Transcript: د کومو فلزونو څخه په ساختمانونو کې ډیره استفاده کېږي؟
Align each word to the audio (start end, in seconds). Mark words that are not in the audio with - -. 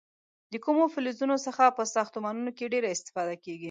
د 0.51 0.53
کومو 0.65 0.83
فلزونو 0.93 1.35
څخه 1.45 1.63
په 1.77 1.83
ساختمانونو 1.95 2.51
کې 2.57 2.71
ډیره 2.73 2.87
استفاده 2.95 3.35
کېږي؟ 3.43 3.59